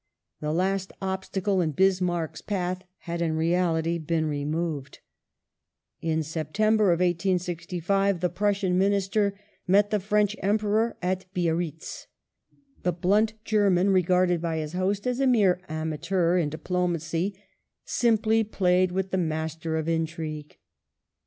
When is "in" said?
1.61-1.73, 3.21-3.33, 6.01-6.23, 16.35-16.49